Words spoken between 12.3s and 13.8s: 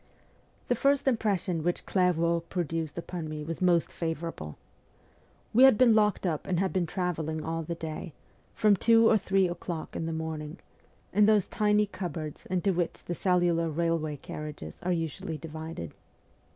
into which the cellular